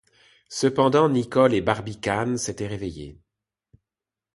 Cependant 0.49 1.09
Nicholl 1.09 1.53
et 1.53 1.61
Barbicane 1.61 2.39
s’étaient 2.39 2.65
réveillés. 2.65 3.19